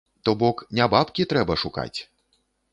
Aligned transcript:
То 0.27 0.31
бок 0.43 0.63
не 0.79 0.87
бабкі 0.95 1.27
трэба 1.35 1.61
шукаць! 1.67 1.99